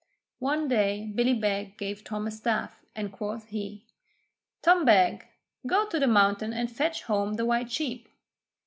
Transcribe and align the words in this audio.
One 0.39 0.67
day 0.67 1.11
Billy 1.13 1.35
Beg 1.35 1.77
gave 1.77 2.03
Tom 2.03 2.25
a 2.25 2.31
staff, 2.31 2.83
and 2.95 3.11
quoth 3.11 3.49
he: 3.49 3.85
'Tom 4.63 4.83
Beg, 4.83 5.27
go 5.67 5.85
to 5.89 5.99
the 5.99 6.07
mountain 6.07 6.53
and 6.53 6.71
fetch 6.75 7.03
home 7.03 7.35
the 7.35 7.45
white 7.45 7.71
sheep.' 7.71 8.09